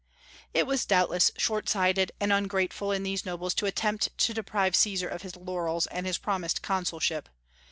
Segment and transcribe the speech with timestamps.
[0.51, 5.21] It was doubtless shortsighted and ungrateful in these nobles to attempt to deprive Caesar of
[5.21, 7.29] his laurels and his promised consulship.